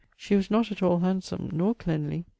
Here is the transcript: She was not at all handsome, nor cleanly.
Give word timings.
She 0.17 0.35
was 0.35 0.49
not 0.49 0.71
at 0.71 0.81
all 0.81 0.97
handsome, 1.01 1.51
nor 1.53 1.75
cleanly. 1.75 2.25